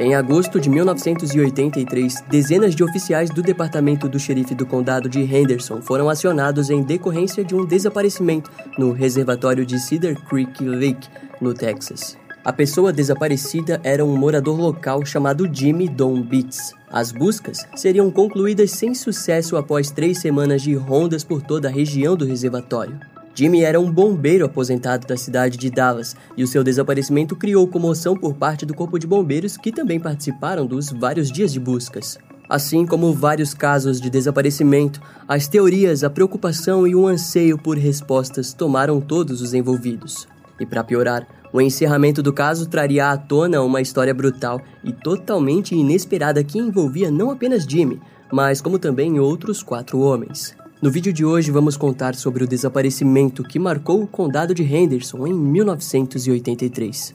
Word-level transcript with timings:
Em 0.00 0.14
agosto 0.14 0.60
de 0.60 0.70
1983, 0.70 2.22
dezenas 2.30 2.76
de 2.76 2.84
oficiais 2.84 3.30
do 3.30 3.42
departamento 3.42 4.08
do 4.08 4.16
xerife 4.16 4.54
do 4.54 4.64
condado 4.64 5.08
de 5.08 5.20
Henderson 5.22 5.82
foram 5.82 6.08
acionados 6.08 6.70
em 6.70 6.84
decorrência 6.84 7.44
de 7.44 7.52
um 7.52 7.66
desaparecimento 7.66 8.48
no 8.78 8.92
reservatório 8.92 9.66
de 9.66 9.80
Cedar 9.80 10.14
Creek 10.28 10.62
Lake, 10.64 11.08
no 11.40 11.52
Texas. 11.52 12.16
A 12.44 12.52
pessoa 12.52 12.92
desaparecida 12.92 13.80
era 13.82 14.04
um 14.04 14.16
morador 14.16 14.56
local 14.56 15.04
chamado 15.04 15.52
Jimmy 15.52 15.88
Don 15.88 16.22
Beats. 16.22 16.72
As 16.88 17.10
buscas 17.10 17.66
seriam 17.74 18.08
concluídas 18.08 18.70
sem 18.70 18.94
sucesso 18.94 19.56
após 19.56 19.90
três 19.90 20.18
semanas 20.18 20.62
de 20.62 20.76
rondas 20.76 21.24
por 21.24 21.42
toda 21.42 21.66
a 21.66 21.72
região 21.72 22.16
do 22.16 22.24
reservatório. 22.24 23.00
Jimmy 23.38 23.62
era 23.62 23.78
um 23.78 23.88
bombeiro 23.88 24.44
aposentado 24.44 25.06
da 25.06 25.16
cidade 25.16 25.56
de 25.56 25.70
Dallas 25.70 26.16
e 26.36 26.42
o 26.42 26.46
seu 26.48 26.64
desaparecimento 26.64 27.36
criou 27.36 27.68
comoção 27.68 28.16
por 28.16 28.34
parte 28.34 28.66
do 28.66 28.74
Corpo 28.74 28.98
de 28.98 29.06
Bombeiros, 29.06 29.56
que 29.56 29.70
também 29.70 30.00
participaram 30.00 30.66
dos 30.66 30.90
vários 30.90 31.30
dias 31.30 31.52
de 31.52 31.60
buscas. 31.60 32.18
Assim 32.48 32.84
como 32.84 33.12
vários 33.12 33.54
casos 33.54 34.00
de 34.00 34.10
desaparecimento, 34.10 35.00
as 35.28 35.46
teorias, 35.46 36.02
a 36.02 36.10
preocupação 36.10 36.84
e 36.84 36.96
o 36.96 37.06
anseio 37.06 37.56
por 37.56 37.78
respostas 37.78 38.52
tomaram 38.52 39.00
todos 39.00 39.40
os 39.40 39.54
envolvidos. 39.54 40.26
E 40.58 40.66
para 40.66 40.82
piorar, 40.82 41.24
o 41.52 41.60
encerramento 41.60 42.20
do 42.20 42.32
caso 42.32 42.68
traria 42.68 43.08
à 43.08 43.16
tona 43.16 43.62
uma 43.62 43.80
história 43.80 44.12
brutal 44.12 44.60
e 44.82 44.92
totalmente 44.92 45.76
inesperada 45.76 46.42
que 46.42 46.58
envolvia 46.58 47.08
não 47.08 47.30
apenas 47.30 47.62
Jimmy, 47.62 48.02
mas 48.32 48.60
como 48.60 48.80
também 48.80 49.20
outros 49.20 49.62
quatro 49.62 50.00
homens. 50.00 50.56
No 50.80 50.92
vídeo 50.92 51.12
de 51.12 51.24
hoje 51.24 51.50
vamos 51.50 51.76
contar 51.76 52.14
sobre 52.14 52.44
o 52.44 52.46
desaparecimento 52.46 53.42
que 53.42 53.58
marcou 53.58 54.00
o 54.00 54.06
condado 54.06 54.54
de 54.54 54.62
Henderson 54.62 55.26
em 55.26 55.34
1983. 55.34 57.14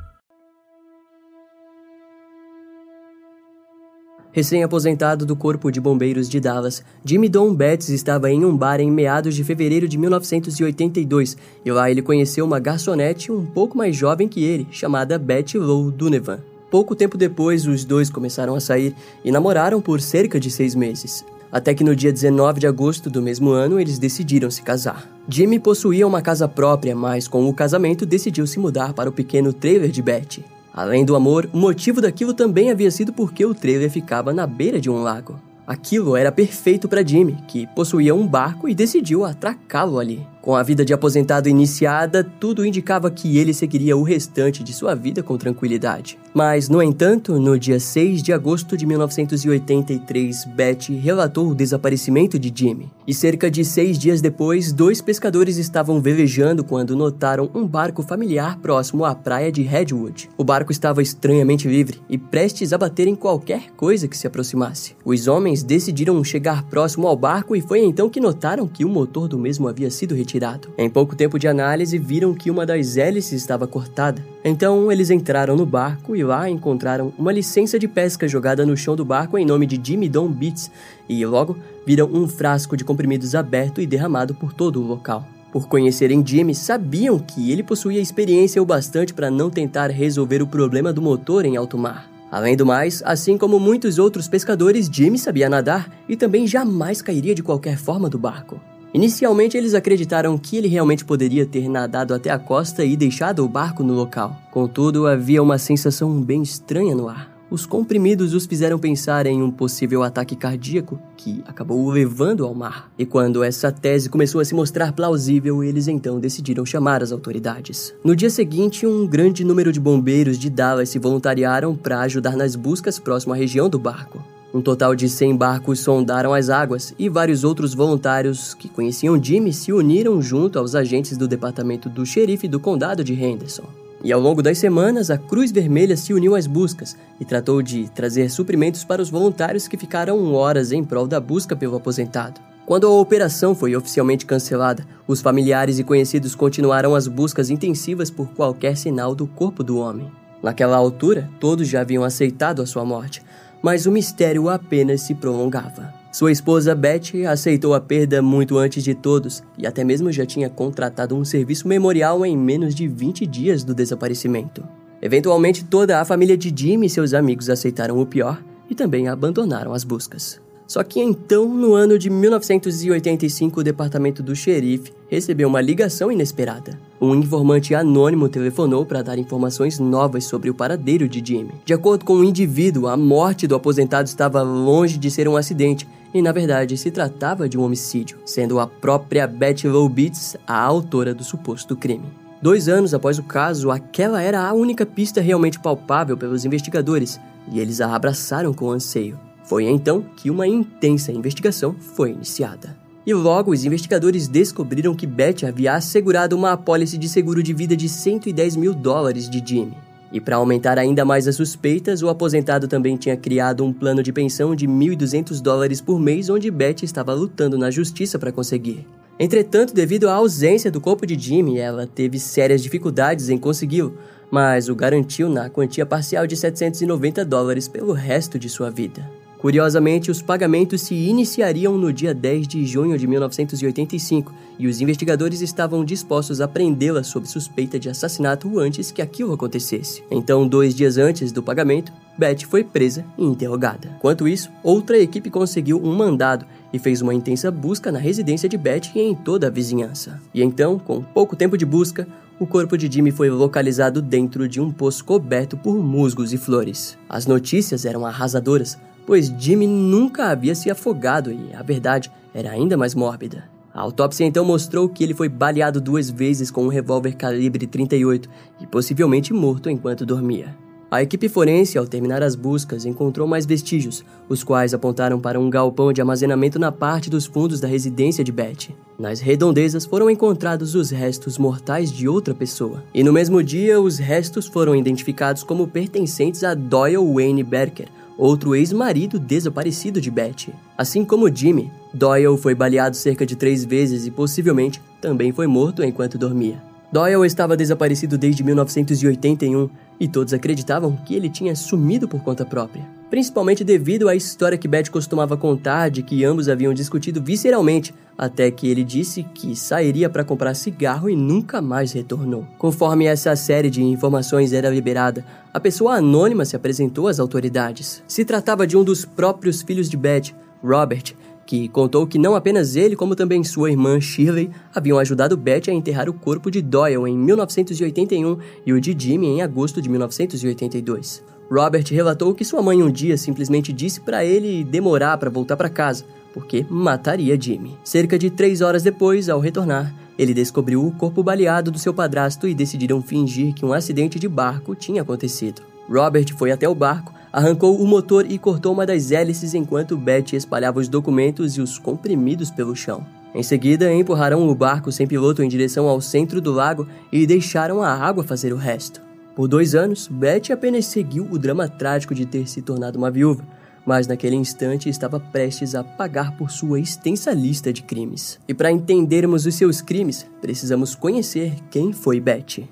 Recém-aposentado 4.33 5.25
do 5.25 5.35
Corpo 5.35 5.69
de 5.69 5.81
Bombeiros 5.81 6.29
de 6.29 6.39
Dallas, 6.39 6.81
Jimmy 7.03 7.27
Don 7.27 7.53
Betts 7.53 7.89
estava 7.89 8.31
em 8.31 8.45
um 8.45 8.55
bar 8.55 8.79
em 8.79 8.89
meados 8.89 9.35
de 9.35 9.43
fevereiro 9.43 9.89
de 9.89 9.97
1982 9.97 11.35
e 11.65 11.71
lá 11.71 11.91
ele 11.91 12.01
conheceu 12.01 12.45
uma 12.45 12.57
garçonete 12.57 13.29
um 13.29 13.45
pouco 13.45 13.77
mais 13.77 13.93
jovem 13.93 14.29
que 14.29 14.41
ele, 14.41 14.65
chamada 14.71 15.19
Betty 15.19 15.57
Lou 15.57 15.91
Donovan. 15.91 16.39
Pouco 16.69 16.95
tempo 16.95 17.17
depois, 17.17 17.67
os 17.67 17.83
dois 17.83 18.09
começaram 18.09 18.55
a 18.55 18.61
sair 18.61 18.95
e 19.25 19.31
namoraram 19.31 19.81
por 19.81 19.99
cerca 19.99 20.39
de 20.39 20.49
seis 20.49 20.73
meses. 20.73 21.25
Até 21.51 21.73
que 21.73 21.83
no 21.83 21.93
dia 21.93 22.13
19 22.13 22.61
de 22.61 22.67
agosto 22.67 23.09
do 23.09 23.21
mesmo 23.21 23.49
ano, 23.49 23.77
eles 23.77 23.99
decidiram 23.99 24.49
se 24.49 24.61
casar. 24.61 25.05
Jimmy 25.27 25.59
possuía 25.59 26.07
uma 26.07 26.21
casa 26.21 26.47
própria, 26.47 26.95
mas 26.95 27.27
com 27.27 27.45
o 27.49 27.53
casamento 27.53 28.05
decidiu 28.05 28.47
se 28.47 28.57
mudar 28.57 28.93
para 28.93 29.09
o 29.09 29.13
pequeno 29.13 29.51
trailer 29.51 29.91
de 29.91 30.01
Betty. 30.01 30.45
Além 30.73 31.03
do 31.03 31.15
amor, 31.15 31.49
o 31.51 31.57
motivo 31.57 32.01
daquilo 32.01 32.33
também 32.33 32.71
havia 32.71 32.89
sido 32.89 33.11
porque 33.11 33.45
o 33.45 33.53
trailer 33.53 33.89
ficava 33.89 34.31
na 34.31 34.47
beira 34.47 34.79
de 34.79 34.89
um 34.89 35.01
lago. 35.01 35.39
Aquilo 35.67 36.15
era 36.15 36.31
perfeito 36.31 36.87
para 36.87 37.05
Jimmy, 37.05 37.37
que 37.47 37.67
possuía 37.67 38.15
um 38.15 38.25
barco 38.25 38.67
e 38.67 38.75
decidiu 38.75 39.25
atracá-lo 39.25 39.99
ali. 39.99 40.25
Com 40.41 40.55
a 40.55 40.63
vida 40.63 40.83
de 40.83 40.91
aposentado 40.91 41.47
iniciada, 41.47 42.23
tudo 42.23 42.65
indicava 42.65 43.11
que 43.11 43.37
ele 43.37 43.53
seguiria 43.53 43.95
o 43.95 44.01
restante 44.01 44.63
de 44.63 44.73
sua 44.73 44.95
vida 44.95 45.21
com 45.21 45.37
tranquilidade. 45.37 46.17
Mas, 46.33 46.67
no 46.67 46.81
entanto, 46.81 47.39
no 47.39 47.59
dia 47.59 47.79
6 47.79 48.23
de 48.23 48.33
agosto 48.33 48.75
de 48.75 48.87
1983, 48.87 50.45
Betty 50.45 50.95
relatou 50.95 51.49
o 51.49 51.53
desaparecimento 51.53 52.39
de 52.39 52.51
Jimmy. 52.53 52.89
E 53.05 53.13
cerca 53.13 53.51
de 53.51 53.63
seis 53.63 53.99
dias 53.99 54.19
depois, 54.19 54.71
dois 54.73 54.99
pescadores 54.99 55.57
estavam 55.57 56.01
velejando 56.01 56.63
quando 56.63 56.95
notaram 56.95 57.47
um 57.53 57.67
barco 57.67 58.01
familiar 58.01 58.57
próximo 58.59 59.05
à 59.05 59.13
praia 59.13 59.51
de 59.51 59.61
Redwood. 59.61 60.29
O 60.37 60.43
barco 60.43 60.71
estava 60.71 61.03
estranhamente 61.03 61.67
livre 61.67 62.01
e 62.09 62.17
prestes 62.17 62.73
a 62.73 62.79
bater 62.79 63.07
em 63.07 63.15
qualquer 63.15 63.69
coisa 63.75 64.07
que 64.07 64.17
se 64.17 64.25
aproximasse. 64.25 64.95
Os 65.05 65.27
homens 65.27 65.61
decidiram 65.61 66.23
chegar 66.23 66.63
próximo 66.63 67.07
ao 67.07 67.15
barco 67.15 67.55
e 67.55 67.61
foi 67.61 67.83
então 67.83 68.09
que 68.09 68.19
notaram 68.19 68.67
que 68.67 68.85
o 68.85 68.89
motor 68.89 69.27
do 69.27 69.37
mesmo 69.37 69.67
havia 69.67 69.91
sido 69.91 70.15
retirado 70.15 70.30
retirado. 70.31 70.69
Em 70.77 70.89
pouco 70.89 71.15
tempo 71.15 71.37
de 71.37 71.47
análise, 71.47 71.97
viram 71.97 72.33
que 72.33 72.49
uma 72.49 72.65
das 72.65 72.95
hélices 72.95 73.33
estava 73.33 73.67
cortada. 73.67 74.23
Então, 74.43 74.91
eles 74.91 75.09
entraram 75.09 75.55
no 75.55 75.65
barco 75.65 76.15
e 76.15 76.23
lá 76.23 76.49
encontraram 76.49 77.13
uma 77.17 77.31
licença 77.31 77.77
de 77.77 77.87
pesca 77.87 78.27
jogada 78.27 78.65
no 78.65 78.77
chão 78.77 78.95
do 78.95 79.03
barco 79.03 79.37
em 79.37 79.45
nome 79.45 79.65
de 79.65 79.79
Jimmy 79.83 80.07
Don 80.07 80.29
Beats 80.29 80.71
e 81.09 81.25
logo 81.25 81.57
viram 81.85 82.09
um 82.11 82.27
frasco 82.27 82.77
de 82.77 82.85
comprimidos 82.85 83.35
aberto 83.35 83.81
e 83.81 83.87
derramado 83.87 84.33
por 84.33 84.53
todo 84.53 84.81
o 84.81 84.87
local. 84.87 85.25
Por 85.51 85.67
conhecerem 85.67 86.25
Jimmy, 86.25 86.55
sabiam 86.55 87.19
que 87.19 87.51
ele 87.51 87.61
possuía 87.61 87.99
experiência 87.99 88.61
o 88.61 88.65
bastante 88.65 89.13
para 89.13 89.29
não 89.29 89.49
tentar 89.49 89.87
resolver 89.87 90.41
o 90.41 90.47
problema 90.47 90.93
do 90.93 91.01
motor 91.01 91.45
em 91.45 91.57
alto 91.57 91.77
mar. 91.77 92.09
Além 92.31 92.55
do 92.55 92.65
mais, 92.65 93.03
assim 93.03 93.37
como 93.37 93.59
muitos 93.59 93.99
outros 93.99 94.29
pescadores, 94.29 94.89
Jimmy 94.89 95.17
sabia 95.17 95.49
nadar 95.49 95.91
e 96.07 96.15
também 96.15 96.47
jamais 96.47 97.01
cairia 97.01 97.35
de 97.35 97.43
qualquer 97.43 97.77
forma 97.77 98.09
do 98.09 98.17
barco. 98.17 98.61
Inicialmente, 98.93 99.55
eles 99.55 99.73
acreditaram 99.73 100.37
que 100.37 100.57
ele 100.57 100.67
realmente 100.67 101.05
poderia 101.05 101.45
ter 101.45 101.69
nadado 101.69 102.13
até 102.13 102.29
a 102.29 102.37
costa 102.37 102.83
e 102.83 102.97
deixado 102.97 103.43
o 103.43 103.47
barco 103.47 103.83
no 103.83 103.93
local. 103.93 104.35
Contudo, 104.51 105.07
havia 105.07 105.41
uma 105.41 105.57
sensação 105.57 106.21
bem 106.21 106.41
estranha 106.41 106.93
no 106.93 107.07
ar. 107.07 107.31
Os 107.51 107.65
comprimidos 107.65 108.33
os 108.33 108.45
fizeram 108.45 108.79
pensar 108.79 109.25
em 109.25 109.41
um 109.41 109.51
possível 109.51 110.03
ataque 110.03 110.37
cardíaco 110.37 110.97
que 111.17 111.43
acabou 111.45 111.81
o 111.81 111.89
levando 111.89 112.45
ao 112.45 112.55
mar. 112.55 112.89
E 112.97 113.05
quando 113.05 113.43
essa 113.43 113.69
tese 113.71 114.09
começou 114.09 114.39
a 114.39 114.45
se 114.45 114.55
mostrar 114.55 114.93
plausível, 114.93 115.61
eles 115.61 115.89
então 115.89 116.17
decidiram 116.17 116.65
chamar 116.65 117.03
as 117.03 117.11
autoridades. 117.11 117.93
No 118.05 118.15
dia 118.15 118.29
seguinte, 118.29 118.87
um 118.87 119.05
grande 119.05 119.43
número 119.43 119.73
de 119.73 119.81
bombeiros 119.81 120.39
de 120.39 120.49
Dallas 120.49 120.87
se 120.87 120.97
voluntariaram 120.97 121.75
para 121.75 121.99
ajudar 121.99 122.37
nas 122.37 122.55
buscas 122.55 122.97
próximo 122.99 123.33
à 123.33 123.35
região 123.35 123.69
do 123.69 123.77
barco. 123.77 124.23
Um 124.53 124.61
total 124.61 124.93
de 124.95 125.07
100 125.07 125.37
barcos 125.37 125.79
sondaram 125.79 126.33
as 126.33 126.49
águas 126.49 126.93
e 126.99 127.07
vários 127.07 127.45
outros 127.45 127.73
voluntários 127.73 128.53
que 128.53 128.67
conheciam 128.67 129.21
Jimmy 129.21 129.53
se 129.53 129.71
uniram 129.71 130.21
junto 130.21 130.59
aos 130.59 130.75
agentes 130.75 131.17
do 131.17 131.25
departamento 131.27 131.87
do 131.87 132.05
xerife 132.05 132.49
do 132.49 132.59
condado 132.59 133.01
de 133.01 133.13
Henderson. 133.13 133.63
E 134.03 134.11
ao 134.11 134.19
longo 134.19 134.41
das 134.41 134.57
semanas, 134.57 135.09
a 135.09 135.17
Cruz 135.17 135.51
Vermelha 135.51 135.95
se 135.95 136.13
uniu 136.13 136.35
às 136.35 136.47
buscas 136.47 136.97
e 137.19 137.23
tratou 137.23 137.61
de 137.61 137.89
trazer 137.91 138.29
suprimentos 138.29 138.83
para 138.83 139.01
os 139.01 139.09
voluntários 139.09 139.67
que 139.69 139.77
ficaram 139.77 140.33
horas 140.33 140.71
em 140.71 140.83
prol 140.83 141.07
da 141.07 141.19
busca 141.19 141.55
pelo 141.55 141.77
aposentado. 141.77 142.41
Quando 142.65 142.87
a 142.87 142.89
operação 142.89 143.55
foi 143.55 143.75
oficialmente 143.75 144.25
cancelada, 144.25 144.85
os 145.07 145.21
familiares 145.21 145.79
e 145.79 145.83
conhecidos 145.83 146.35
continuaram 146.35 146.93
as 146.93 147.07
buscas 147.07 147.49
intensivas 147.49 148.09
por 148.09 148.29
qualquer 148.33 148.75
sinal 148.75 149.15
do 149.15 149.27
corpo 149.27 149.63
do 149.63 149.77
homem. 149.77 150.11
Naquela 150.41 150.77
altura, 150.77 151.29
todos 151.39 151.67
já 151.67 151.81
haviam 151.81 152.03
aceitado 152.03 152.61
a 152.61 152.65
sua 152.65 152.83
morte, 152.83 153.21
mas 153.61 153.85
o 153.85 153.91
mistério 153.91 154.49
apenas 154.49 155.01
se 155.01 155.13
prolongava. 155.15 155.93
Sua 156.11 156.31
esposa 156.31 156.75
Betty 156.75 157.25
aceitou 157.25 157.73
a 157.73 157.79
perda 157.79 158.21
muito 158.21 158.57
antes 158.57 158.83
de 158.83 158.93
todos 158.93 159.41
e 159.57 159.65
até 159.65 159.83
mesmo 159.83 160.11
já 160.11 160.25
tinha 160.25 160.49
contratado 160.49 161.15
um 161.15 161.23
serviço 161.23 161.67
memorial 161.67 162.25
em 162.25 162.37
menos 162.37 162.75
de 162.75 162.87
20 162.87 163.25
dias 163.25 163.63
do 163.63 163.73
desaparecimento. 163.73 164.63
Eventualmente, 165.01 165.63
toda 165.63 166.01
a 166.01 166.05
família 166.05 166.37
de 166.37 166.53
Jimmy 166.55 166.87
e 166.87 166.89
seus 166.89 167.13
amigos 167.13 167.49
aceitaram 167.49 167.99
o 167.99 168.05
pior 168.05 168.43
e 168.69 168.75
também 168.75 169.07
abandonaram 169.07 169.73
as 169.73 169.83
buscas. 169.83 170.39
Só 170.71 170.85
que 170.85 171.01
então, 171.01 171.49
no 171.49 171.73
ano 171.73 171.99
de 171.99 172.09
1985, 172.09 173.59
o 173.59 173.63
departamento 173.63 174.23
do 174.23 174.33
xerife 174.33 174.93
recebeu 175.09 175.49
uma 175.49 175.59
ligação 175.59 176.09
inesperada. 176.09 176.79
Um 177.01 177.13
informante 177.13 177.75
anônimo 177.75 178.29
telefonou 178.29 178.85
para 178.85 179.01
dar 179.01 179.19
informações 179.19 179.79
novas 179.79 180.23
sobre 180.23 180.49
o 180.49 180.53
paradeiro 180.53 181.09
de 181.09 181.21
Jimmy. 181.21 181.51
De 181.65 181.73
acordo 181.73 182.05
com 182.05 182.13
o 182.13 182.23
indivíduo, 182.23 182.87
a 182.87 182.95
morte 182.95 183.47
do 183.47 183.55
aposentado 183.55 184.07
estava 184.07 184.41
longe 184.41 184.97
de 184.97 185.11
ser 185.11 185.27
um 185.27 185.35
acidente 185.35 185.85
e, 186.13 186.21
na 186.21 186.31
verdade, 186.31 186.77
se 186.77 186.89
tratava 186.89 187.49
de 187.49 187.57
um 187.57 187.63
homicídio, 187.63 188.19
sendo 188.25 188.57
a 188.57 188.65
própria 188.65 189.27
Betty 189.27 189.67
Lou 189.67 189.89
Beats 189.89 190.37
a 190.47 190.57
autora 190.57 191.13
do 191.13 191.25
suposto 191.25 191.75
crime. 191.75 192.05
Dois 192.41 192.69
anos 192.69 192.93
após 192.93 193.19
o 193.19 193.23
caso, 193.23 193.71
aquela 193.71 194.21
era 194.21 194.47
a 194.47 194.53
única 194.53 194.85
pista 194.85 195.19
realmente 195.19 195.59
palpável 195.59 196.15
pelos 196.15 196.45
investigadores, 196.45 197.19
e 197.51 197.59
eles 197.59 197.81
a 197.81 197.93
abraçaram 197.93 198.53
com 198.53 198.71
anseio. 198.71 199.19
Foi 199.51 199.65
então 199.65 200.01
que 200.15 200.29
uma 200.29 200.47
intensa 200.47 201.11
investigação 201.11 201.75
foi 201.77 202.11
iniciada. 202.11 202.73
E 203.05 203.13
logo 203.13 203.51
os 203.51 203.65
investigadores 203.65 204.25
descobriram 204.25 204.95
que 204.95 205.05
Betty 205.05 205.45
havia 205.45 205.73
assegurado 205.73 206.37
uma 206.37 206.53
apólice 206.53 206.97
de 206.97 207.09
seguro 207.09 207.43
de 207.43 207.51
vida 207.51 207.75
de 207.75 207.89
110 207.89 208.55
mil 208.55 208.73
dólares 208.73 209.29
de 209.29 209.43
Jimmy. 209.45 209.75
E 210.09 210.21
para 210.21 210.37
aumentar 210.37 210.79
ainda 210.79 211.03
mais 211.03 211.27
as 211.27 211.35
suspeitas, 211.35 212.01
o 212.01 212.07
aposentado 212.07 212.65
também 212.65 212.95
tinha 212.95 213.17
criado 213.17 213.65
um 213.65 213.73
plano 213.73 214.01
de 214.01 214.13
pensão 214.13 214.55
de 214.55 214.65
1.200 214.65 215.41
dólares 215.41 215.81
por 215.81 215.99
mês, 215.99 216.29
onde 216.29 216.49
Betty 216.49 216.85
estava 216.85 217.13
lutando 217.13 217.57
na 217.57 217.69
justiça 217.69 218.17
para 218.17 218.31
conseguir. 218.31 218.87
Entretanto, 219.19 219.73
devido 219.73 220.07
à 220.07 220.13
ausência 220.13 220.71
do 220.71 220.79
corpo 220.79 221.05
de 221.05 221.19
Jimmy, 221.19 221.59
ela 221.59 221.85
teve 221.85 222.19
sérias 222.19 222.63
dificuldades 222.63 223.27
em 223.27 223.37
consegui-lo, 223.37 223.97
mas 224.31 224.69
o 224.69 224.75
garantiu 224.75 225.27
na 225.27 225.49
quantia 225.49 225.85
parcial 225.85 226.25
de 226.25 226.37
790 226.37 227.25
dólares 227.25 227.67
pelo 227.67 227.91
resto 227.91 228.39
de 228.39 228.47
sua 228.47 228.69
vida. 228.69 229.19
Curiosamente, 229.41 230.11
os 230.11 230.21
pagamentos 230.21 230.81
se 230.81 230.93
iniciariam 230.93 231.75
no 231.75 231.91
dia 231.91 232.13
10 232.13 232.47
de 232.47 232.63
junho 232.63 232.95
de 232.95 233.07
1985 233.07 234.31
e 234.59 234.67
os 234.67 234.79
investigadores 234.79 235.41
estavam 235.41 235.83
dispostos 235.83 236.39
a 236.39 236.47
prendê-la 236.47 237.03
sob 237.03 237.27
suspeita 237.27 237.79
de 237.79 237.89
assassinato 237.89 238.59
antes 238.59 238.91
que 238.91 239.01
aquilo 239.01 239.33
acontecesse. 239.33 240.03
Então, 240.11 240.47
dois 240.47 240.75
dias 240.75 240.99
antes 240.99 241.31
do 241.31 241.41
pagamento, 241.41 241.91
Beth 242.15 242.45
foi 242.47 242.63
presa 242.63 243.03
e 243.17 243.23
interrogada. 243.23 243.91
Enquanto 243.97 244.27
isso, 244.27 244.51
outra 244.61 244.99
equipe 244.99 245.31
conseguiu 245.31 245.83
um 245.83 245.95
mandado 245.95 246.45
e 246.71 246.77
fez 246.77 247.01
uma 247.01 247.15
intensa 247.15 247.49
busca 247.49 247.91
na 247.91 247.97
residência 247.97 248.47
de 248.47 248.59
Beth 248.59 248.91
e 248.93 248.99
em 248.99 249.15
toda 249.15 249.47
a 249.47 249.49
vizinhança. 249.49 250.21
E 250.35 250.43
então, 250.43 250.77
com 250.77 251.01
pouco 251.01 251.35
tempo 251.35 251.57
de 251.57 251.65
busca, 251.65 252.07
o 252.39 252.45
corpo 252.45 252.77
de 252.77 252.91
Jimmy 252.91 253.09
foi 253.09 253.29
localizado 253.31 254.01
dentro 254.01 254.47
de 254.47 254.61
um 254.61 254.71
poço 254.71 255.03
coberto 255.03 255.57
por 255.57 255.75
musgos 255.77 256.31
e 256.31 256.37
flores. 256.37 256.97
As 257.09 257.25
notícias 257.25 257.85
eram 257.85 258.05
arrasadoras, 258.05 258.77
pois 259.05 259.27
Jimmy 259.37 259.67
nunca 259.67 260.29
havia 260.29 260.55
se 260.55 260.69
afogado 260.69 261.31
e 261.31 261.53
a 261.53 261.61
verdade 261.61 262.11
era 262.33 262.51
ainda 262.51 262.77
mais 262.77 262.95
mórbida. 262.95 263.49
A 263.73 263.81
autópsia 263.81 264.25
então 264.25 264.43
mostrou 264.43 264.89
que 264.89 265.03
ele 265.03 265.13
foi 265.13 265.29
baleado 265.29 265.79
duas 265.79 266.09
vezes 266.09 266.51
com 266.51 266.63
um 266.65 266.67
revólver 266.67 267.15
calibre 267.15 267.65
38 267.65 268.29
e 268.59 268.67
possivelmente 268.67 269.33
morto 269.33 269.69
enquanto 269.69 270.05
dormia. 270.05 270.55
A 270.91 271.01
equipe 271.01 271.29
forense, 271.29 271.77
ao 271.77 271.87
terminar 271.87 272.21
as 272.21 272.35
buscas, 272.35 272.83
encontrou 272.83 273.25
mais 273.25 273.45
vestígios, 273.45 274.03
os 274.27 274.43
quais 274.43 274.73
apontaram 274.73 275.21
para 275.21 275.39
um 275.39 275.49
galpão 275.49 275.93
de 275.93 276.01
armazenamento 276.01 276.59
na 276.59 276.69
parte 276.69 277.09
dos 277.09 277.25
fundos 277.25 277.61
da 277.61 277.67
residência 277.69 278.25
de 278.25 278.31
Beth. 278.33 278.75
Nas 278.99 279.21
redondezas 279.21 279.85
foram 279.85 280.09
encontrados 280.09 280.75
os 280.75 280.89
restos 280.89 281.37
mortais 281.37 281.89
de 281.89 282.09
outra 282.09 282.33
pessoa. 282.33 282.83
E 282.93 283.05
no 283.05 283.13
mesmo 283.13 283.41
dia, 283.41 283.79
os 283.79 283.99
restos 283.99 284.47
foram 284.47 284.75
identificados 284.75 285.43
como 285.43 285.65
pertencentes 285.65 286.43
a 286.43 286.53
Doyle 286.53 286.97
Wayne 286.97 287.41
Berker, 287.41 287.87
outro 288.21 288.55
ex-marido 288.55 289.17
desaparecido 289.17 289.99
de 289.99 290.11
Betty. 290.11 290.53
Assim 290.77 291.03
como 291.03 291.35
Jimmy, 291.35 291.71
Doyle 291.91 292.37
foi 292.37 292.53
baleado 292.53 292.95
cerca 292.95 293.25
de 293.25 293.35
três 293.35 293.65
vezes 293.65 294.05
e 294.05 294.11
possivelmente 294.11 294.79
também 295.01 295.31
foi 295.31 295.47
morto 295.47 295.83
enquanto 295.83 296.19
dormia. 296.19 296.61
Doyle 296.91 297.25
estava 297.25 297.57
desaparecido 297.57 298.19
desde 298.19 298.43
1981 298.43 299.67
e 299.99 300.07
todos 300.07 300.33
acreditavam 300.33 300.95
que 300.97 301.15
ele 301.15 301.29
tinha 301.29 301.55
sumido 301.55 302.07
por 302.07 302.21
conta 302.21 302.45
própria. 302.45 303.00
Principalmente 303.11 303.65
devido 303.65 304.07
à 304.07 304.15
história 304.15 304.57
que 304.57 304.69
Beth 304.69 304.89
costumava 304.89 305.35
contar 305.35 305.89
de 305.89 306.01
que 306.01 306.23
ambos 306.23 306.47
haviam 306.47 306.73
discutido 306.73 307.21
visceralmente, 307.21 307.93
até 308.17 308.49
que 308.49 308.69
ele 308.69 308.85
disse 308.85 309.21
que 309.21 309.53
sairia 309.53 310.09
para 310.09 310.23
comprar 310.23 310.53
cigarro 310.53 311.09
e 311.09 311.15
nunca 311.15 311.61
mais 311.61 311.91
retornou. 311.91 312.47
Conforme 312.57 313.07
essa 313.07 313.35
série 313.35 313.69
de 313.69 313.83
informações 313.83 314.53
era 314.53 314.69
liberada, 314.69 315.25
a 315.53 315.59
pessoa 315.59 315.95
anônima 315.95 316.45
se 316.45 316.55
apresentou 316.55 317.09
às 317.09 317.19
autoridades. 317.19 318.01
Se 318.07 318.23
tratava 318.23 318.65
de 318.65 318.77
um 318.77 318.83
dos 318.83 319.03
próprios 319.03 319.61
filhos 319.61 319.89
de 319.89 319.97
Beth, 319.97 320.33
Robert, 320.63 321.13
que 321.45 321.67
contou 321.67 322.07
que 322.07 322.17
não 322.17 322.33
apenas 322.33 322.77
ele, 322.77 322.95
como 322.95 323.13
também 323.13 323.43
sua 323.43 323.69
irmã 323.69 323.99
Shirley, 323.99 324.49
haviam 324.73 324.97
ajudado 324.97 325.35
Betty 325.35 325.69
a 325.69 325.73
enterrar 325.73 326.07
o 326.07 326.13
corpo 326.13 326.49
de 326.49 326.61
Doyle 326.61 327.09
em 327.09 327.17
1981 327.17 328.37
e 328.65 328.71
o 328.71 328.79
de 328.79 328.95
Jimmy 328.97 329.27
em 329.27 329.41
agosto 329.41 329.81
de 329.81 329.89
1982. 329.89 331.40
Robert 331.51 331.83
relatou 331.91 332.33
que 332.33 332.45
sua 332.45 332.61
mãe 332.61 332.81
um 332.81 332.89
dia 332.89 333.17
simplesmente 333.17 333.73
disse 333.73 333.99
para 333.99 334.23
ele 334.23 334.63
demorar 334.63 335.17
para 335.17 335.29
voltar 335.29 335.57
para 335.57 335.67
casa, 335.67 336.05
porque 336.33 336.65
mataria 336.69 337.37
Jimmy. 337.39 337.77
Cerca 337.83 338.17
de 338.17 338.29
três 338.29 338.61
horas 338.61 338.83
depois, 338.83 339.27
ao 339.27 339.41
retornar, 339.41 339.93
ele 340.17 340.33
descobriu 340.33 340.87
o 340.87 340.93
corpo 340.93 341.21
baleado 341.21 341.69
do 341.69 341.77
seu 341.77 341.93
padrasto 341.93 342.47
e 342.47 342.55
decidiram 342.55 343.01
fingir 343.01 343.53
que 343.53 343.65
um 343.65 343.73
acidente 343.73 344.17
de 344.17 344.29
barco 344.29 344.73
tinha 344.73 345.01
acontecido. 345.01 345.61
Robert 345.89 346.33
foi 346.37 346.53
até 346.53 346.69
o 346.69 346.75
barco, 346.75 347.13
arrancou 347.33 347.75
o 347.75 347.85
motor 347.85 348.25
e 348.31 348.37
cortou 348.37 348.71
uma 348.71 348.85
das 348.85 349.11
hélices 349.11 349.53
enquanto 349.53 349.97
Betty 349.97 350.37
espalhava 350.37 350.79
os 350.79 350.87
documentos 350.87 351.57
e 351.57 351.61
os 351.61 351.77
comprimidos 351.77 352.49
pelo 352.49 352.77
chão. 352.77 353.05
Em 353.35 353.43
seguida, 353.43 353.93
empurraram 353.93 354.47
o 354.47 354.55
barco 354.55 354.89
sem 354.89 355.05
piloto 355.05 355.43
em 355.43 355.49
direção 355.49 355.89
ao 355.89 355.99
centro 355.99 356.39
do 356.39 356.53
lago 356.53 356.87
e 357.11 357.27
deixaram 357.27 357.81
a 357.81 357.93
água 357.93 358.23
fazer 358.23 358.53
o 358.53 358.57
resto. 358.57 359.10
Por 359.35 359.47
dois 359.47 359.73
anos, 359.75 360.07
Betty 360.07 360.51
apenas 360.51 360.85
seguiu 360.85 361.27
o 361.31 361.37
drama 361.37 361.67
trágico 361.67 362.13
de 362.13 362.25
ter 362.25 362.47
se 362.49 362.61
tornado 362.61 362.97
uma 362.97 363.09
viúva, 363.09 363.45
mas 363.85 364.05
naquele 364.05 364.35
instante 364.35 364.89
estava 364.89 365.19
prestes 365.19 365.73
a 365.73 365.83
pagar 365.83 366.37
por 366.37 366.51
sua 366.51 366.79
extensa 366.79 367.31
lista 367.31 367.71
de 367.71 367.81
crimes. 367.81 368.39
E 368.47 368.53
para 368.53 368.71
entendermos 368.71 369.45
os 369.45 369.55
seus 369.55 369.81
crimes, 369.81 370.27
precisamos 370.41 370.95
conhecer 370.95 371.55
quem 371.69 371.93
foi 371.93 372.19
Betty. 372.19 372.69